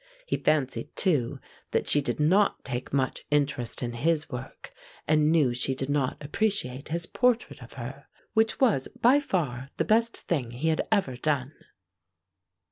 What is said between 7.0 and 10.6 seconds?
portrait of her, which was by far the best thing